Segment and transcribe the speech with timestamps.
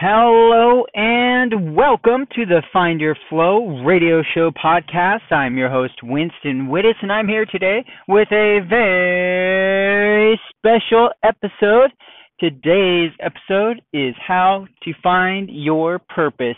[0.00, 5.32] Hello and welcome to the Find Your Flow radio show podcast.
[5.32, 11.90] I'm your host, Winston Wittes, and I'm here today with a very special episode.
[12.38, 16.54] Today's episode is How to Find Your Purpose.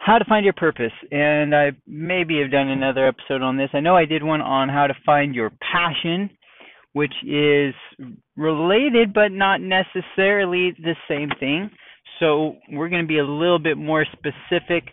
[0.00, 0.90] How to Find Your Purpose.
[1.12, 3.70] And I maybe have done another episode on this.
[3.74, 6.30] I know I did one on how to find your passion,
[6.94, 7.74] which is
[8.36, 11.70] related but not necessarily the same thing.
[12.20, 14.84] So we're going to be a little bit more specific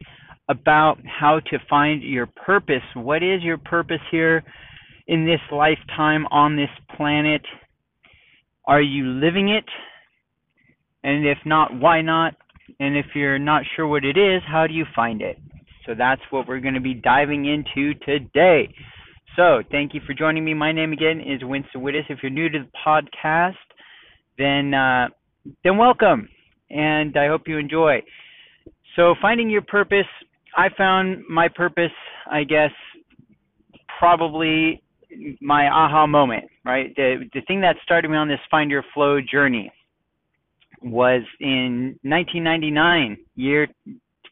[0.50, 2.84] about how to find your purpose.
[2.96, 4.44] What is your purpose here
[5.08, 7.42] in this lifetime on this planet?
[8.66, 9.66] Are you living it?
[11.04, 12.36] And if not, why not?
[12.80, 15.38] And if you're not sure what it is, how do you find it?
[15.86, 18.74] So that's what we're going to be diving into today.
[19.36, 20.54] So thank you for joining me.
[20.54, 22.10] My name again is Winston Wittes.
[22.10, 23.56] If you're new to the podcast,
[24.38, 25.08] then uh,
[25.64, 26.30] then welcome
[26.74, 28.02] and I hope you enjoy.
[28.96, 30.06] So, finding your purpose,
[30.56, 31.92] I found my purpose,
[32.30, 32.72] I guess,
[34.00, 34.82] probably
[35.42, 36.96] my aha moment, right?
[36.96, 39.72] The the thing that started me on this find your flow journey
[40.82, 43.68] was in 1999, year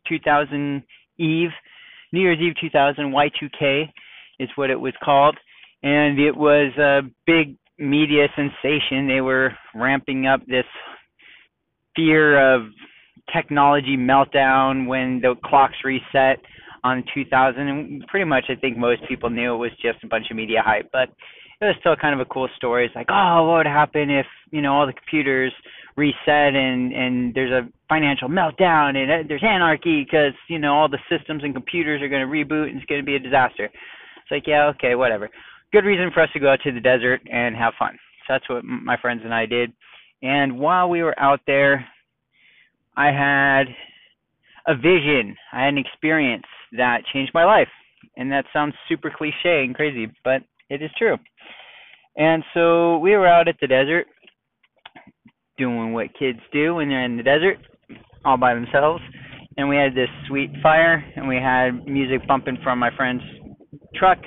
[0.07, 0.83] 2000
[1.17, 1.49] Eve,
[2.11, 3.83] New Year's Eve 2000, Y2K
[4.39, 5.37] is what it was called,
[5.83, 9.07] and it was a big media sensation.
[9.07, 10.65] They were ramping up this
[11.95, 12.63] fear of
[13.33, 16.39] technology meltdown when the clocks reset
[16.83, 20.25] on 2000 and pretty much I think most people knew it was just a bunch
[20.31, 21.09] of media hype but
[21.61, 22.87] it was still kind of a cool story.
[22.87, 25.53] It's like oh what would happen if you know all the computers
[25.95, 30.89] reset and and there's a financial meltdown and uh, there's anarchy because you know all
[30.89, 33.65] the systems and computers are going to reboot and it's going to be a disaster.
[33.65, 35.29] It's like yeah okay whatever.
[35.71, 37.97] Good reason for us to go out to the desert and have fun.
[38.27, 39.71] So that's what my friends and I did
[40.21, 41.85] and while we were out there,
[42.95, 43.63] I had
[44.67, 46.45] a vision, I had an experience
[46.77, 47.67] that changed my life.
[48.17, 51.17] And that sounds super cliche and crazy, but it is true.
[52.17, 54.07] And so we were out at the desert
[55.57, 57.57] doing what kids do when they're in the desert
[58.25, 59.01] all by themselves.
[59.57, 63.23] And we had this sweet fire and we had music bumping from my friend's
[63.95, 64.19] truck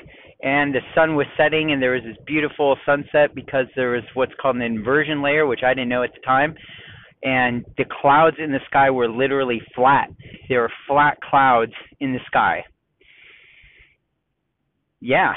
[0.45, 4.35] and the sun was setting and there was this beautiful sunset because there was what's
[4.41, 6.55] called an inversion layer which i didn't know at the time.
[7.27, 10.11] And the clouds in the sky were literally flat.
[10.51, 12.63] There were flat clouds in the sky.
[15.01, 15.33] Yeah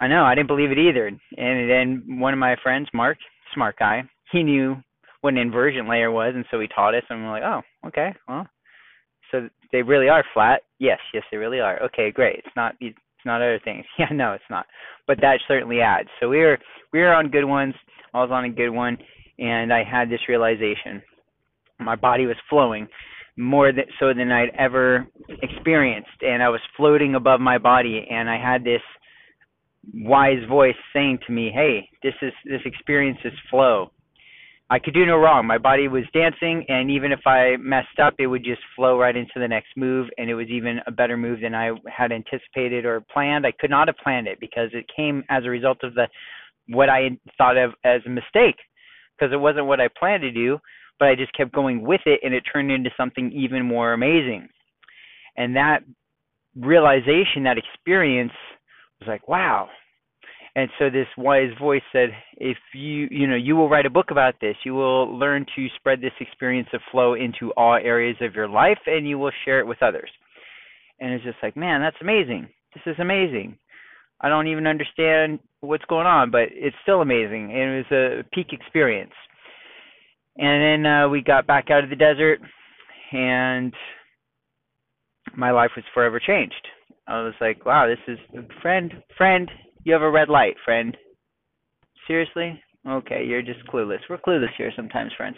[0.00, 0.24] i know.
[0.24, 1.06] I didn't believe it either.
[1.06, 3.18] And then one of my friends mark
[3.52, 4.76] smart guy he knew
[5.20, 8.14] what an inversion layer was and so he taught us and we're like oh okay
[8.28, 8.46] well
[9.30, 10.62] so they really are flat?
[10.78, 11.82] Yes yes they really are.
[11.82, 12.38] Okay great.
[12.38, 12.76] It's not
[13.24, 13.84] not other things.
[13.98, 14.66] Yeah, no, it's not.
[15.06, 16.08] But that certainly adds.
[16.20, 16.58] So we were
[16.92, 17.74] we were on good ones.
[18.12, 18.96] I was on a good one,
[19.38, 21.02] and I had this realization.
[21.80, 22.86] My body was flowing
[23.36, 25.06] more than, so than I'd ever
[25.42, 28.82] experienced, and I was floating above my body, and I had this
[29.92, 33.90] wise voice saying to me, "Hey, this is this experience is flow.
[34.70, 35.46] I could do no wrong.
[35.46, 39.14] My body was dancing, and even if I messed up, it would just flow right
[39.14, 42.86] into the next move, and it was even a better move than I had anticipated
[42.86, 43.46] or planned.
[43.46, 46.08] I could not have planned it because it came as a result of the
[46.68, 48.56] what I thought of as a mistake,
[49.16, 50.58] because it wasn't what I planned to do,
[50.98, 54.48] but I just kept going with it, and it turned into something even more amazing.
[55.36, 55.80] And that
[56.56, 58.32] realization, that experience,
[58.98, 59.68] was like, wow,
[60.56, 64.10] and so this wise voice said, if you, you know, you will write a book
[64.10, 68.34] about this, you will learn to spread this experience of flow into all areas of
[68.34, 70.10] your life and you will share it with others.
[71.00, 72.48] And it's just like, man, that's amazing.
[72.72, 73.58] This is amazing.
[74.20, 77.50] I don't even understand what's going on, but it's still amazing.
[77.52, 79.12] And it was a peak experience.
[80.36, 82.40] And then uh, we got back out of the desert,
[83.12, 83.72] and
[85.36, 86.54] my life was forever changed.
[87.06, 88.18] I was like, wow, this is
[88.62, 89.48] friend, friend,
[89.84, 90.96] you have a red light, friend.
[92.06, 92.60] Seriously?
[92.86, 94.00] Okay, you're just clueless.
[94.10, 95.36] We're clueless here sometimes, friends.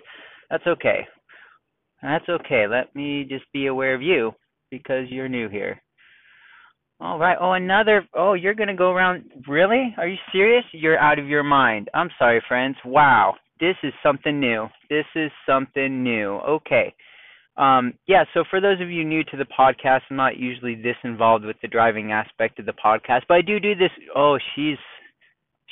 [0.50, 1.06] That's okay.
[2.02, 2.66] That's okay.
[2.68, 4.32] Let me just be aware of you
[4.70, 5.80] because you're new here.
[6.98, 7.36] All right.
[7.40, 8.06] Oh, another.
[8.14, 9.24] Oh, you're going to go around.
[9.46, 9.94] Really?
[9.98, 10.64] Are you serious?
[10.72, 11.90] You're out of your mind.
[11.94, 12.76] I'm sorry, friends.
[12.84, 13.34] Wow.
[13.60, 14.66] This is something new.
[14.88, 16.36] This is something new.
[16.48, 16.94] Okay.
[17.56, 20.96] Um, yeah, so for those of you new to the podcast, I'm not usually this
[21.04, 23.90] involved with the driving aspect of the podcast, but I do do this.
[24.14, 24.76] Oh, she's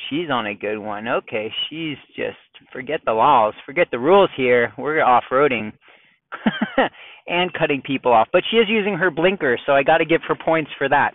[0.09, 1.09] she's on a good one.
[1.09, 2.39] Okay, she's just
[2.73, 4.73] forget the laws, forget the rules here.
[4.79, 5.73] We're off roading
[7.27, 10.23] and cutting people off, but she is using her blinker, so I got to give
[10.27, 11.13] her points for that.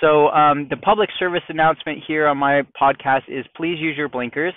[0.00, 4.52] So um, the public service announcement here on my podcast is please use your blinkers.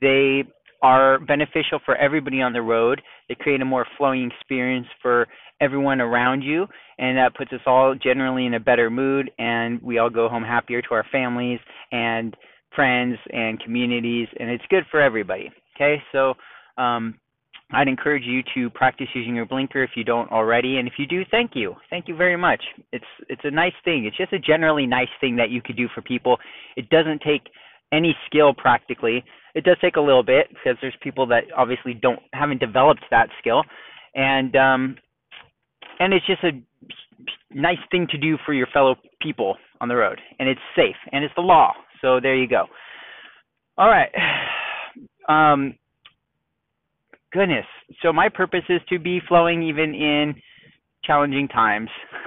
[0.00, 0.44] They
[0.82, 3.00] are beneficial for everybody on the road.
[3.28, 5.26] They create a more flowing experience for
[5.60, 6.66] everyone around you,
[6.98, 10.42] and that puts us all generally in a better mood, and we all go home
[10.42, 11.60] happier to our families
[11.92, 12.36] and
[12.74, 15.50] friends and communities, and it's good for everybody.
[15.76, 16.34] Okay, so
[16.78, 17.14] um,
[17.72, 21.06] I'd encourage you to practice using your blinker if you don't already, and if you
[21.06, 22.62] do, thank you, thank you very much.
[22.92, 24.04] It's it's a nice thing.
[24.04, 26.38] It's just a generally nice thing that you could do for people.
[26.76, 27.42] It doesn't take
[27.92, 29.24] any skill practically.
[29.54, 33.28] It does take a little bit because there's people that obviously don't haven't developed that
[33.38, 33.62] skill,
[34.14, 34.96] and um,
[36.00, 36.52] and it's just a
[37.54, 41.24] nice thing to do for your fellow people on the road, and it's safe and
[41.24, 41.72] it's the law.
[42.00, 42.66] So there you go.
[43.78, 44.10] All right.
[45.28, 45.78] Um,
[47.32, 47.64] goodness.
[48.02, 50.34] So my purpose is to be flowing even in
[51.04, 51.88] challenging times.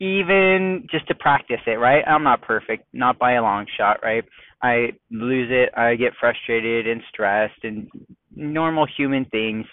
[0.00, 2.02] even just to practice it, right?
[2.06, 4.24] I'm not perfect, not by a long shot, right?
[4.62, 7.88] I lose it, I get frustrated and stressed and
[8.34, 9.66] normal human things.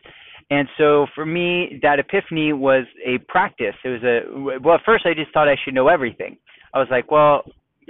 [0.49, 3.75] And so for me, that epiphany was a practice.
[3.83, 6.37] It was a well, at first I just thought I should know everything.
[6.73, 7.41] I was like, well,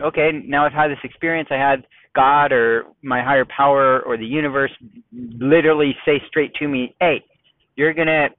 [0.02, 1.50] okay, now I've had this experience.
[1.52, 1.86] I had
[2.16, 4.72] God or my higher power or the universe
[5.12, 7.22] literally say straight to me, "Hey,
[7.76, 8.30] you're going to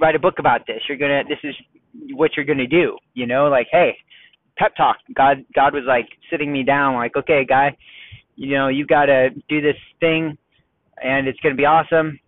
[0.00, 0.80] write a book about this.
[0.88, 1.54] You're going to this is
[2.12, 3.96] what you're going to do." You know, like, "Hey,
[4.56, 7.76] pep talk." God God was like sitting me down like, "Okay, guy,
[8.36, 10.36] you know, you got to do this thing
[11.02, 12.18] and it's going to be awesome."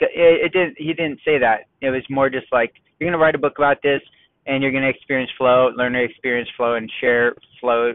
[0.00, 1.66] It, it didn't he didn't say that.
[1.80, 4.02] It was more just like, "You're going to write a book about this."
[4.46, 7.92] and you're going to experience flow, learn to experience flow, and share flow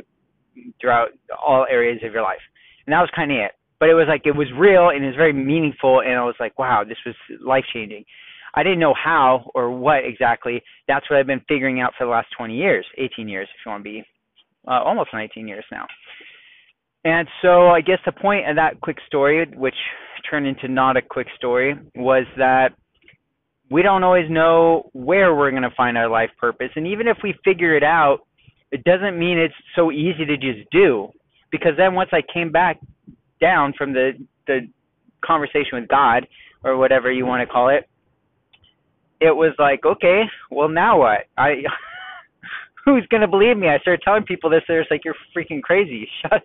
[0.80, 1.10] throughout
[1.46, 2.40] all areas of your life.
[2.86, 3.52] And that was kind of it.
[3.80, 6.36] But it was like it was real and it was very meaningful, and I was
[6.40, 7.16] like, wow, this was
[7.46, 8.06] life changing.
[8.58, 10.64] I didn't know how or what exactly.
[10.88, 13.70] That's what I've been figuring out for the last 20 years, 18 years, if you
[13.70, 14.04] want to be,
[14.68, 15.86] uh, almost 19 years now.
[17.06, 19.76] And so I guess the point of that quick story, which
[20.28, 22.70] turned into not a quick story, was that
[23.70, 26.70] we don't always know where we're going to find our life purpose.
[26.76, 28.22] And even if we figure it out,
[28.72, 31.10] it doesn't mean it's so easy to just do.
[31.52, 32.80] Because then once I came back
[33.40, 34.14] down from the
[34.48, 34.62] the
[35.24, 36.26] conversation with God
[36.64, 37.88] or whatever you want to call it,
[39.20, 41.26] it was like, okay, well now what?
[41.38, 41.64] I
[42.86, 43.68] who's gonna believe me?
[43.68, 44.62] I started telling people this.
[44.68, 46.08] They're like, you're freaking crazy.
[46.22, 46.42] Shush,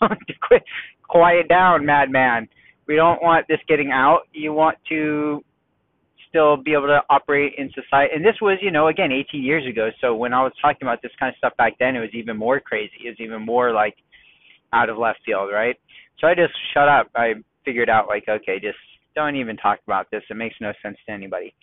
[0.00, 0.62] don't quit,
[1.08, 2.48] quiet down, madman.
[2.86, 4.22] We don't want this getting out.
[4.32, 5.42] You want to
[6.28, 8.12] still be able to operate in society.
[8.14, 9.90] And this was, you know, again, 18 years ago.
[10.00, 12.36] So when I was talking about this kind of stuff back then, it was even
[12.36, 12.92] more crazy.
[13.04, 13.94] It was even more like
[14.72, 15.76] out of left field, right?
[16.20, 17.08] So I just shut up.
[17.14, 17.34] I
[17.64, 18.78] figured out like, okay, just
[19.14, 20.22] don't even talk about this.
[20.28, 21.54] It makes no sense to anybody.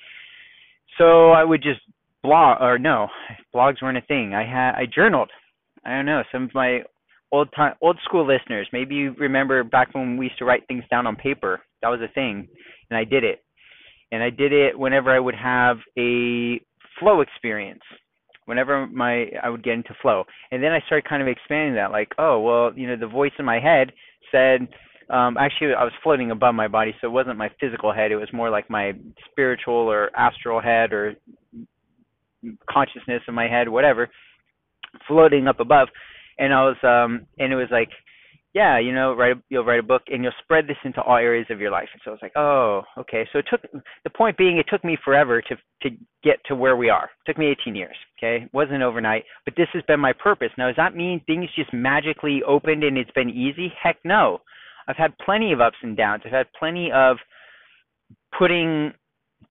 [0.98, 1.82] So I would just
[2.24, 3.08] blog, or no,
[3.56, 4.34] blogs weren't a thing.
[4.34, 5.30] I had I journaled.
[5.86, 6.82] I don't know some of my
[7.32, 8.68] old time old school listeners.
[8.72, 11.62] Maybe you remember back when we used to write things down on paper.
[11.82, 12.48] That was a thing,
[12.90, 13.44] and I did it
[14.12, 16.60] and I did it whenever I would have a
[17.00, 17.82] flow experience.
[18.46, 21.92] Whenever my I would get into flow, and then I started kind of expanding that,
[21.92, 23.92] like, oh well, you know, the voice in my head
[24.32, 24.68] said,
[25.12, 28.18] um, actually, I was floating above my body, so it wasn't my physical head; it
[28.18, 28.94] was more like my
[29.30, 31.16] spiritual or astral head or
[32.70, 34.10] consciousness in my head, whatever,
[35.08, 35.90] floating up above.
[36.40, 37.90] And I was, um, and it was like,
[38.54, 41.16] yeah, you know, write a, you'll write a book and you'll spread this into all
[41.16, 41.88] areas of your life.
[41.94, 43.26] And so I was like, oh, okay.
[43.32, 43.62] So it took
[44.04, 45.90] the point being, it took me forever to to
[46.24, 47.06] get to where we are.
[47.06, 47.96] It took me 18 years.
[48.18, 50.52] Okay, it wasn't overnight, but this has been my purpose.
[50.58, 53.72] Now, does that mean things just magically opened and it's been easy?
[53.82, 54.40] Heck no.
[54.92, 56.24] I've had plenty of ups and downs.
[56.26, 57.18] I've had plenty of
[58.38, 58.92] putting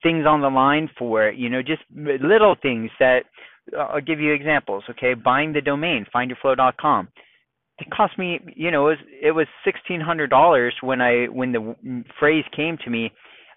[0.03, 1.37] things on the line for it.
[1.37, 3.21] You know, just little things that.
[3.79, 4.83] I'll give you examples.
[4.91, 7.09] Okay, buying the domain findyourflow.com
[7.81, 11.53] it cost me you know it was it was sixteen hundred dollars when i when
[11.53, 13.11] the phrase came to me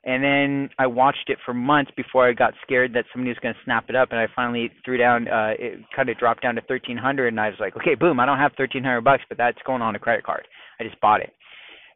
[0.05, 3.53] and then i watched it for months before i got scared that somebody was going
[3.53, 6.55] to snap it up and i finally threw down uh it kind of dropped down
[6.55, 9.23] to thirteen hundred and i was like okay boom i don't have thirteen hundred bucks
[9.29, 10.47] but that's going on a credit card
[10.79, 11.33] i just bought it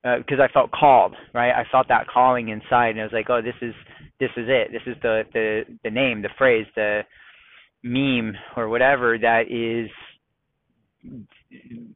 [0.03, 3.29] because uh, i felt called right i felt that calling inside and i was like
[3.29, 3.73] oh this is
[4.19, 7.01] this is it this is the the the name the phrase the
[7.83, 9.89] meme or whatever that is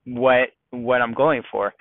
[0.06, 1.74] what what I'm going for.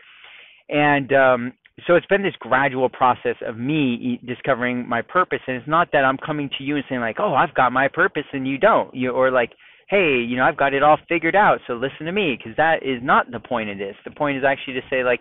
[0.68, 1.52] And um,
[1.86, 5.40] so it's been this gradual process of me discovering my purpose.
[5.46, 7.88] And it's not that I'm coming to you and saying like, "Oh, I've got my
[7.88, 9.50] purpose and you don't," you or like,
[9.88, 12.82] "Hey, you know, I've got it all figured out, so listen to me," because that
[12.82, 13.96] is not the point of this.
[14.04, 15.20] The point is actually to say like,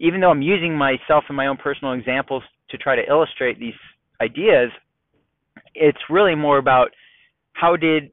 [0.00, 3.74] even though I'm using myself and my own personal examples to try to illustrate these
[4.20, 4.70] ideas,
[5.74, 6.90] it's really more about
[7.54, 8.10] how did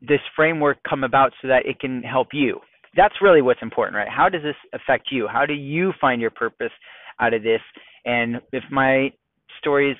[0.00, 2.60] this framework come about so that it can help you
[2.96, 4.08] that's really what's important, right?
[4.08, 5.28] How does this affect you?
[5.28, 6.72] How do you find your purpose
[7.20, 7.60] out of this?
[8.04, 9.12] And if my
[9.58, 9.96] stories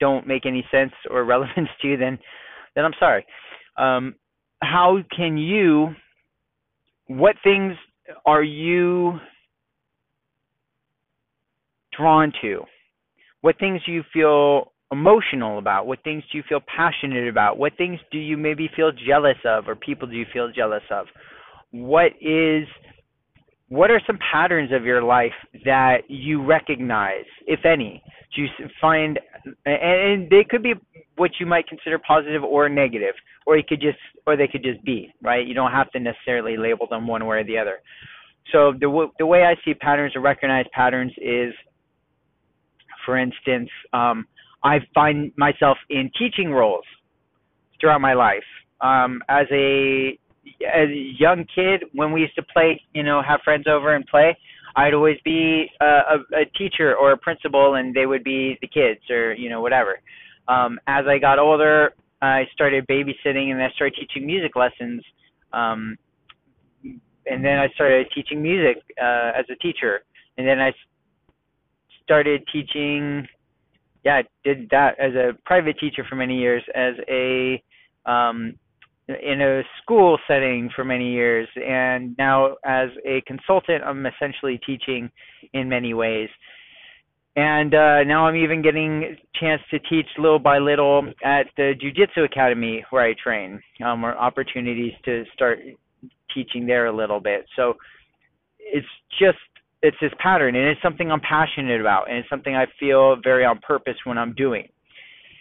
[0.00, 2.18] don't make any sense or relevance to you, then
[2.74, 3.24] then I'm sorry.
[3.76, 4.14] Um,
[4.60, 5.94] how can you?
[7.06, 7.74] What things
[8.26, 9.18] are you
[11.96, 12.62] drawn to?
[13.40, 15.86] What things do you feel emotional about?
[15.86, 17.58] What things do you feel passionate about?
[17.58, 21.06] What things do you maybe feel jealous of or people do you feel jealous of?
[21.70, 22.66] What is
[23.68, 25.32] what are some patterns of your life
[25.64, 28.02] that you recognize, if any?
[28.34, 28.48] Do you
[28.80, 29.18] find
[29.66, 30.74] and they could be
[31.16, 33.14] what you might consider positive or negative,
[33.46, 35.46] or you could just or they could just be, right?
[35.46, 37.80] You don't have to necessarily label them one way or the other.
[38.52, 41.52] So the the way I see patterns or recognize patterns is
[43.04, 44.26] for instance, um,
[44.62, 46.84] I find myself in teaching roles
[47.80, 48.44] throughout my life.
[48.80, 50.18] Um, as a
[50.66, 54.06] as a young kid, when we used to play, you know, have friends over and
[54.06, 54.36] play,
[54.76, 58.68] I'd always be a, a, a teacher or a principal, and they would be the
[58.68, 60.00] kids or you know whatever.
[60.48, 65.02] Um, as I got older, I started babysitting, and I started teaching music lessons.
[65.52, 65.96] Um,
[67.26, 70.00] and then I started teaching music uh, as a teacher,
[70.36, 70.72] and then I
[72.04, 73.26] started teaching
[74.04, 77.62] yeah, did that as a private teacher for many years, as a
[78.06, 78.54] um,
[79.08, 85.10] in a school setting for many years, and now as a consultant, I'm essentially teaching
[85.52, 86.28] in many ways.
[87.36, 91.72] And uh, now I'm even getting a chance to teach little by little at the
[91.78, 95.58] Jiu Jitsu Academy where I train, um, or opportunities to start
[96.32, 97.44] teaching there a little bit.
[97.56, 97.74] So
[98.60, 98.86] it's
[99.18, 99.38] just
[99.84, 103.44] it's this pattern and it's something I'm passionate about and it's something I feel very
[103.44, 104.66] on purpose when I'm doing.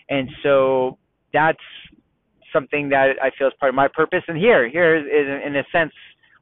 [0.10, 0.98] And so
[1.32, 1.64] that's
[2.52, 4.22] something that I feel is part of my purpose.
[4.28, 5.94] And here, here is in a sense,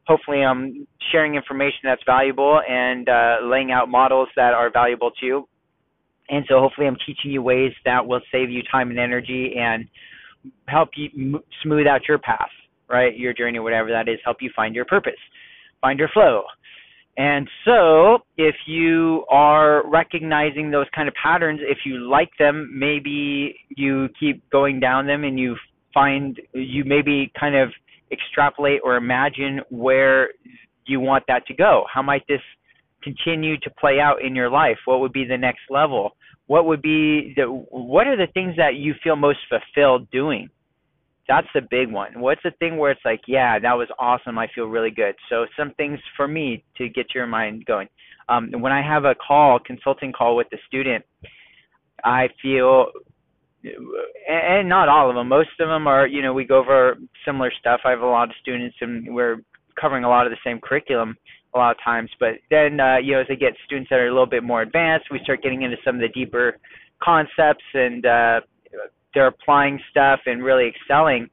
[0.07, 5.25] hopefully I'm sharing information that's valuable and uh, laying out models that are valuable to
[5.25, 5.47] you.
[6.27, 9.85] And so hopefully I'm teaching you ways that will save you time and energy and
[10.67, 12.49] help you m- smooth out your path,
[12.89, 13.15] right?
[13.15, 15.19] Your journey, whatever that is, help you find your purpose,
[15.81, 16.43] find your flow,
[17.17, 23.55] and so, if you are recognizing those kind of patterns, if you like them, maybe
[23.69, 25.57] you keep going down them and you
[25.93, 27.69] find you maybe kind of
[28.11, 30.29] extrapolate or imagine where
[30.85, 31.83] you want that to go.
[31.93, 32.41] How might this
[33.03, 34.77] continue to play out in your life?
[34.85, 36.15] What would be the next level?
[36.47, 40.49] What would be the what are the things that you feel most fulfilled doing?
[41.27, 42.19] That's the big one.
[42.19, 44.37] What's the thing where it's like, yeah, that was awesome.
[44.37, 45.15] I feel really good.
[45.29, 47.87] So some things for me to get your mind going.
[48.29, 51.03] Um, when I have a call, consulting call with the student,
[52.03, 52.87] I feel,
[53.63, 55.27] and not all of them.
[55.27, 57.81] Most of them are, you know, we go over similar stuff.
[57.85, 59.37] I have a lot of students, and we're
[59.79, 61.15] covering a lot of the same curriculum
[61.53, 62.09] a lot of times.
[62.19, 64.61] But then, uh, you know, as I get students that are a little bit more
[64.61, 66.57] advanced, we start getting into some of the deeper
[67.03, 68.41] concepts and uh,
[69.13, 71.29] they're applying stuff and really excelling.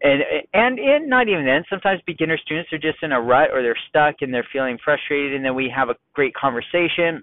[0.00, 0.22] And
[0.54, 3.78] and in not even then sometimes beginner students are just in a rut or they're
[3.88, 7.22] stuck and they're feeling frustrated and then we have a great conversation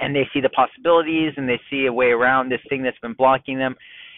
[0.00, 3.12] and they see the possibilities and they see a way around this thing that's been
[3.12, 3.76] blocking them.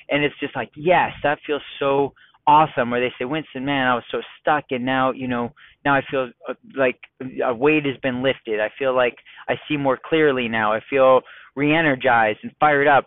[0.09, 2.15] And it's just like yes that feels so
[2.47, 5.51] awesome where they say winston man i was so stuck and now you know
[5.83, 6.99] now i feel uh, like
[7.43, 8.61] a weight has been lifted.
[8.61, 9.17] I feel like
[9.49, 10.73] i see more clearly now.
[10.73, 11.21] I feel
[11.57, 13.07] re-energized and fired up.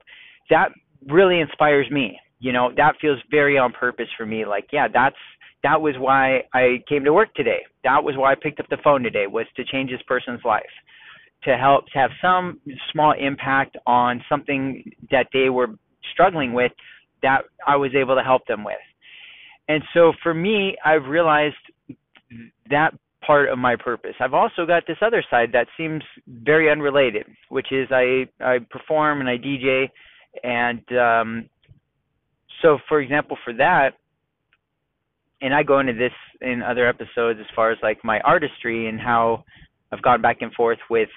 [0.50, 0.70] That
[1.08, 2.20] really inspires me.
[2.40, 4.46] You know, that feels very on purpose for me.
[4.46, 5.16] Like, yeah, that's
[5.64, 7.60] that was why I came to work today.
[7.84, 10.64] That was why I picked up the phone today was to change this person's life,
[11.44, 12.62] to help to have some
[12.92, 15.68] small impact on something that they were
[16.14, 16.72] struggling with
[17.24, 18.76] that I was able to help them with.
[19.68, 21.56] And so for me, I've realized
[22.70, 22.94] that
[23.26, 24.14] part of my purpose.
[24.20, 29.20] I've also got this other side that seems very unrelated, which is I I perform
[29.20, 29.90] and I DJ
[30.44, 31.50] and um,
[32.62, 33.92] so, for example, for that,
[35.42, 39.00] and I go into this in other episodes as far as like my artistry and
[39.00, 39.44] how
[39.92, 41.10] I've gone back and forth with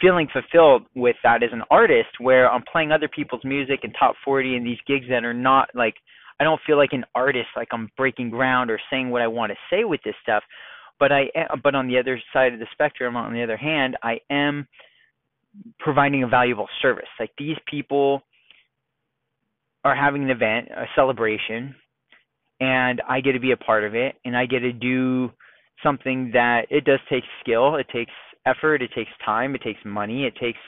[0.00, 4.14] feeling fulfilled with that as an artist where I'm playing other people's music and top
[4.24, 5.94] 40 and these gigs that are not like
[6.40, 9.52] I don't feel like an artist like I'm breaking ground or saying what I want
[9.52, 10.42] to say with this stuff.
[11.00, 11.24] But I
[11.62, 14.66] but on the other side of the spectrum on the other hand I am
[15.78, 17.08] providing a valuable service.
[17.18, 18.22] Like these people
[19.84, 21.74] are having an event, a celebration,
[22.60, 25.30] and I get to be a part of it, and I get to do
[25.82, 28.12] something that it does take skill, it takes
[28.46, 30.58] effort, it takes time, it takes money, it takes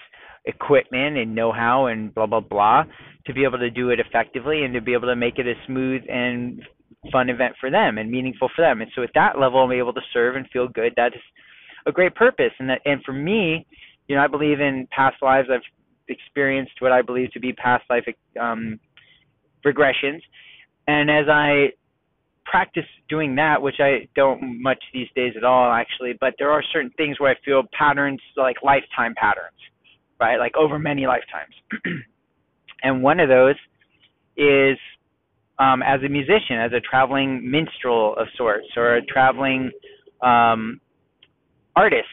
[0.45, 2.85] equipment and know-how and blah blah blah
[3.26, 5.55] to be able to do it effectively and to be able to make it a
[5.66, 6.62] smooth and
[7.11, 8.81] fun event for them and meaningful for them.
[8.81, 10.93] And so at that level, I'm able to serve and feel good.
[10.97, 11.23] That is
[11.87, 12.52] a great purpose.
[12.59, 13.66] And that, and for me,
[14.08, 15.48] you know, I believe in past lives.
[15.52, 15.60] I've
[16.08, 18.04] experienced what I believe to be past life
[18.40, 18.78] um,
[19.64, 20.20] regressions.
[20.86, 21.68] And as I
[22.44, 26.62] practice doing that, which I don't much these days at all, actually, but there are
[26.72, 29.56] certain things where I feel patterns, like lifetime patterns,
[30.20, 30.36] right?
[30.38, 31.54] Like over many lifetimes.
[32.82, 33.56] and one of those
[34.36, 34.78] is
[35.58, 39.70] um, as a musician, as a traveling minstrel of sorts, or a traveling
[40.22, 40.80] um,
[41.75, 42.06] artist,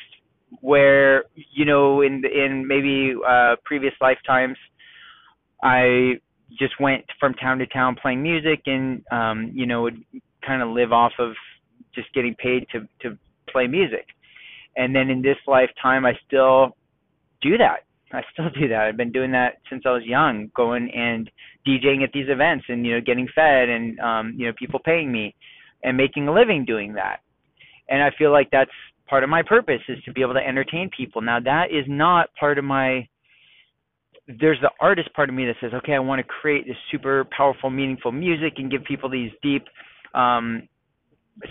[0.62, 4.58] where you know, in in maybe uh, previous lifetimes,
[5.62, 6.20] I
[6.60, 10.04] just went from town to town playing music, and um, you know, would
[10.46, 11.34] kind of live off of
[11.96, 13.18] just getting paid to to
[13.50, 14.08] play music.
[14.76, 16.76] And then in this lifetime, I still
[17.42, 17.86] do that.
[18.12, 18.82] I still do that.
[18.82, 21.30] I've been doing that since I was young, going and
[21.68, 25.12] DJing at these events and you know getting fed and um you know people paying
[25.12, 25.36] me
[25.84, 27.18] and making a living doing that.
[27.90, 28.72] And I feel like that's
[29.08, 31.22] part of my purpose is to be able to entertain people.
[31.22, 33.08] Now that is not part of my
[34.40, 37.26] there's the artist part of me that says, okay, I want to create this super
[37.36, 39.66] powerful, meaningful music and give people these deep
[40.14, 40.68] um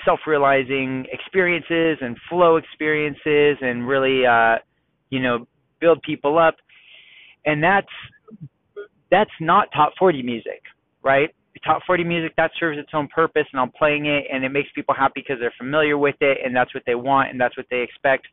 [0.04, 4.54] self-realizing experiences and flow experiences and really uh
[5.10, 5.46] you know
[5.80, 6.54] build people up
[7.44, 7.88] and that's
[9.10, 10.62] that's not top 40 music,
[11.02, 11.30] right?
[11.64, 14.68] Top 40 music that serves its own purpose, and I'm playing it, and it makes
[14.74, 17.66] people happy because they're familiar with it, and that's what they want, and that's what
[17.70, 18.26] they expect,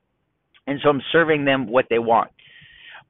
[0.67, 2.31] and so I'm serving them what they want.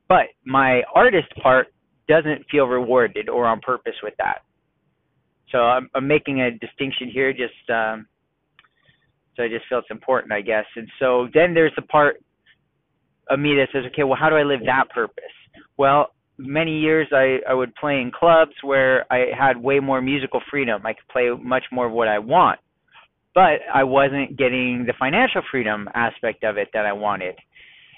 [0.07, 1.67] But my artist part
[2.07, 4.39] doesn't feel rewarded or on purpose with that.
[5.51, 8.07] So I'm, I'm making a distinction here, just um,
[9.35, 10.65] so I just feel it's important, I guess.
[10.75, 12.21] And so then there's the part
[13.29, 15.23] of me that says, okay, well, how do I live that purpose?
[15.77, 20.41] Well, many years I, I would play in clubs where I had way more musical
[20.49, 20.85] freedom.
[20.85, 22.59] I could play much more of what I want.
[23.35, 27.35] But I wasn't getting the financial freedom aspect of it that I wanted.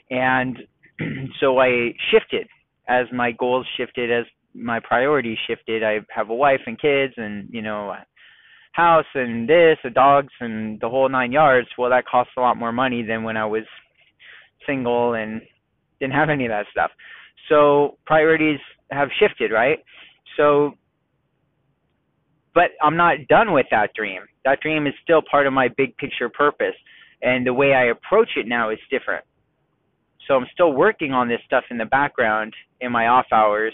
[0.09, 0.57] And
[1.39, 2.47] so I shifted
[2.87, 5.83] as my goals shifted, as my priorities shifted.
[5.83, 8.05] I have a wife and kids and, you know, a
[8.73, 11.67] house and this, the dogs and the whole nine yards.
[11.77, 13.63] Well, that costs a lot more money than when I was
[14.67, 15.41] single and
[15.99, 16.91] didn't have any of that stuff.
[17.49, 18.59] So priorities
[18.91, 19.79] have shifted, right?
[20.37, 20.73] So,
[22.53, 24.21] but I'm not done with that dream.
[24.45, 26.75] That dream is still part of my big picture purpose.
[27.21, 29.23] And the way I approach it now is different.
[30.27, 33.73] So I'm still working on this stuff in the background in my off hours.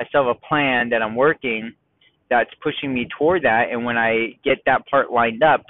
[0.00, 1.72] I still have a plan that I'm working
[2.30, 3.68] that's pushing me toward that.
[3.70, 5.62] And when I get that part lined up,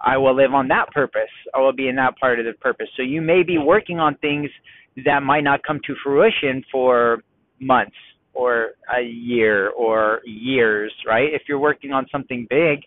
[0.00, 1.28] I will live on that purpose.
[1.54, 2.88] I will be in that part of the purpose.
[2.96, 4.50] So you may be working on things
[5.04, 7.22] that might not come to fruition for
[7.60, 7.96] months
[8.32, 11.32] or a year or years, right?
[11.32, 12.80] If you're working on something big,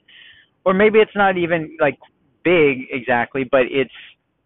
[0.65, 1.97] or maybe it's not even like
[2.43, 3.91] big exactly, but it's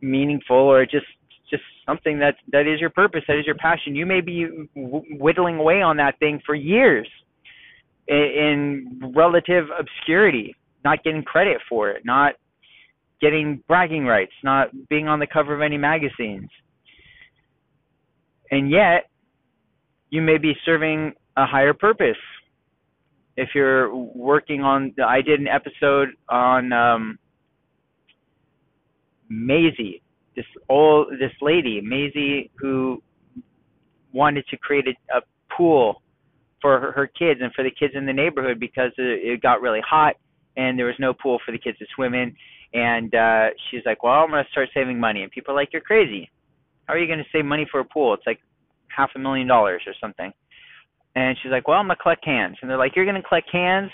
[0.01, 1.05] meaningful or just
[1.49, 3.95] just something that that is your purpose, that is your passion.
[3.95, 7.07] You may be whittling away on that thing for years
[8.07, 12.33] in, in relative obscurity, not getting credit for it, not
[13.21, 16.49] getting bragging rights, not being on the cover of any magazines
[18.51, 19.09] and yet
[20.09, 22.17] you may be serving a higher purpose
[23.35, 27.19] if you're working on i did an episode on um
[29.29, 30.01] Maisie,
[30.35, 33.01] this old this lady, Maisie, who
[34.13, 35.21] wanted to create a, a
[35.55, 36.01] pool
[36.61, 39.61] for her, her kids and for the kids in the neighborhood because it, it got
[39.61, 40.15] really hot
[40.55, 42.35] and there was no pool for the kids to swim in.
[42.73, 45.69] And uh she's like, "Well, I'm going to start saving money." And people are like,
[45.71, 46.29] "You're crazy
[46.87, 48.13] how are you going to save money for a pool?
[48.13, 48.39] It's like
[48.95, 50.31] half a million dollars or something.
[51.15, 52.57] And she's like, well, I'm going to collect cans.
[52.61, 53.91] And they're like, you're going to collect cans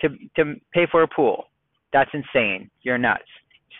[0.00, 1.44] to to pay for a pool?
[1.92, 2.70] That's insane.
[2.82, 3.24] You're nuts.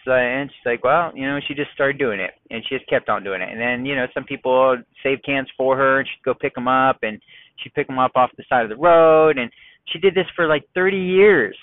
[0.06, 2.88] So, and she's like, well, you know, she just started doing it, and she just
[2.88, 3.48] kept on doing it.
[3.50, 6.68] And then, you know, some people save cans for her, and she'd go pick them
[6.68, 7.20] up, and
[7.56, 9.50] she'd pick them up off the side of the road, and
[9.86, 11.56] she did this for like 30 years.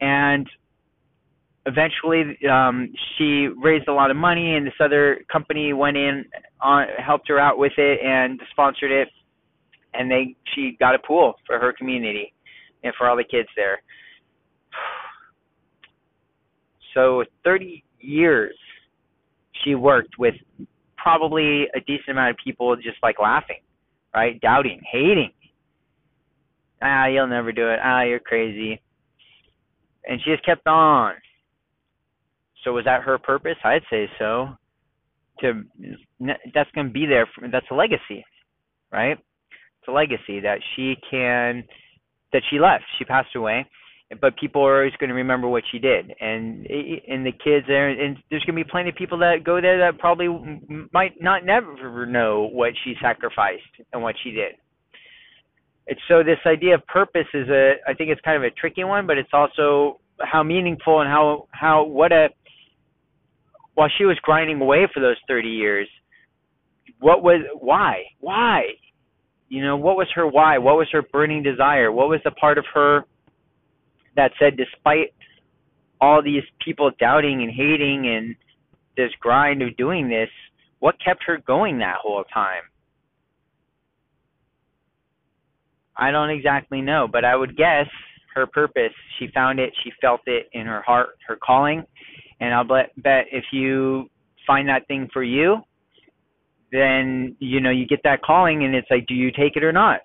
[0.00, 0.48] And
[1.68, 6.24] eventually um she raised a lot of money and this other company went in
[6.60, 9.08] on helped her out with it and sponsored it.
[9.94, 12.32] And they she got a pool for her community
[12.82, 13.82] and for all the kids there.
[16.94, 18.56] So 30 years
[19.62, 20.34] she worked with
[20.96, 23.60] probably a decent amount of people just like laughing
[24.14, 24.40] right?
[24.40, 25.30] Doubting hating.
[26.82, 27.78] Ah you'll never do it.
[27.82, 28.80] Ah you're crazy.
[30.08, 31.14] And she just kept on
[32.68, 33.56] so was that her purpose?
[33.64, 34.48] I'd say so.
[35.40, 35.62] To
[36.54, 37.26] that's going to be there.
[37.34, 38.24] For, that's a legacy,
[38.92, 39.16] right?
[39.16, 41.64] It's a legacy that she can
[42.32, 42.84] that she left.
[42.98, 43.64] She passed away,
[44.20, 47.88] but people are always going to remember what she did, and and the kids there,
[47.88, 50.28] and there's going to be plenty of people that go there that probably
[50.92, 53.62] might not never know what she sacrificed
[53.94, 54.56] and what she did.
[55.86, 58.84] It's so this idea of purpose is a I think it's kind of a tricky
[58.84, 62.28] one, but it's also how meaningful and how how what a
[63.78, 65.88] while she was grinding away for those 30 years,
[66.98, 68.02] what was why?
[68.18, 68.62] Why?
[69.48, 70.58] You know what was her why?
[70.58, 71.92] What was her burning desire?
[71.92, 73.04] What was the part of her
[74.16, 75.14] that said despite
[76.00, 78.34] all these people doubting and hating and
[78.96, 80.28] this grind of doing this
[80.80, 82.62] what kept her going that whole time?
[85.96, 87.86] I don't exactly know but i would guess
[88.32, 91.84] her purpose she found it she felt it in her heart her calling
[92.40, 92.90] and i'll bet,
[93.32, 94.08] if you
[94.46, 95.62] find that thing for you
[96.72, 99.72] then you know you get that calling and it's like do you take it or
[99.72, 100.00] not?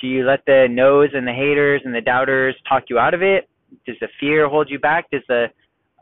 [0.00, 3.22] Do you let the no's and the haters and the doubters talk you out of
[3.22, 3.48] it?
[3.86, 5.10] Does the fear hold you back?
[5.10, 5.46] Does the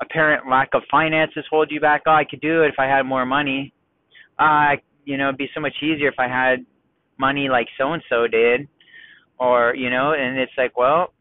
[0.01, 2.03] apparent lack of finances hold you back?
[2.07, 3.73] Oh i could do it if i had more money.
[4.39, 6.65] Uh you know it'd be so much easier if i had
[7.19, 8.67] money like so and so did.
[9.39, 11.13] Or you know and it's like well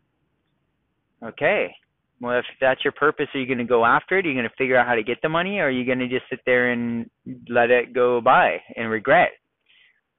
[1.23, 1.75] okay
[2.21, 4.25] well, if that's your purpose, are you going to go after it?
[4.25, 5.99] Are you going to figure out how to get the money, or are you going
[5.99, 7.09] to just sit there and
[7.47, 9.29] let it go by and regret?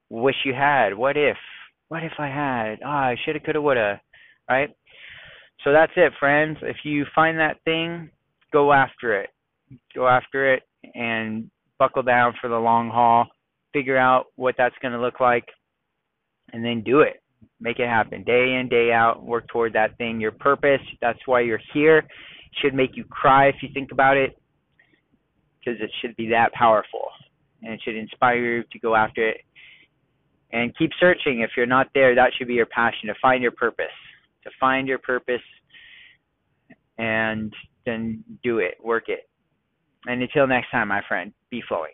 [0.09, 0.95] Wish you had.
[0.95, 1.37] What if?
[1.89, 2.79] What if I had?
[2.83, 4.01] Ah, oh, I shoulda, coulda, woulda.
[4.49, 4.69] Right.
[5.63, 6.57] So that's it, friends.
[6.63, 8.09] If you find that thing,
[8.51, 9.29] go after it.
[9.93, 10.63] Go after it
[10.95, 13.27] and buckle down for the long haul.
[13.73, 15.45] Figure out what that's going to look like,
[16.51, 17.20] and then do it
[17.61, 18.23] make it happen.
[18.23, 20.19] Day in day out work toward that thing.
[20.19, 22.03] Your purpose that's why you're here.
[22.61, 24.37] Should make you cry if you think about it
[25.59, 27.07] because it should be that powerful.
[27.61, 29.37] And it should inspire you to go after it.
[30.51, 31.41] And keep searching.
[31.41, 33.85] If you're not there that should be your passion to find your purpose.
[34.43, 35.41] To find your purpose
[36.97, 37.53] and
[37.85, 39.29] then do it work it.
[40.07, 41.93] And until next time my friend be flowing